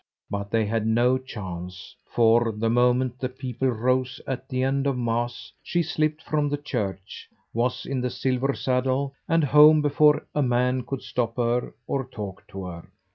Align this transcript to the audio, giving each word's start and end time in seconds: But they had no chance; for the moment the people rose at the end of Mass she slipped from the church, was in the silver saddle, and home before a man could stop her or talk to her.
But 0.31 0.49
they 0.49 0.65
had 0.65 0.87
no 0.87 1.19
chance; 1.19 1.95
for 2.07 2.51
the 2.51 2.71
moment 2.71 3.19
the 3.19 3.29
people 3.29 3.67
rose 3.67 4.19
at 4.25 4.49
the 4.49 4.63
end 4.63 4.87
of 4.87 4.97
Mass 4.97 5.51
she 5.61 5.83
slipped 5.83 6.23
from 6.23 6.49
the 6.49 6.57
church, 6.57 7.29
was 7.53 7.85
in 7.85 8.01
the 8.01 8.09
silver 8.09 8.55
saddle, 8.55 9.13
and 9.29 9.43
home 9.43 9.83
before 9.83 10.25
a 10.33 10.41
man 10.41 10.85
could 10.87 11.03
stop 11.03 11.37
her 11.37 11.75
or 11.85 12.05
talk 12.05 12.47
to 12.47 12.65
her. 12.65 12.89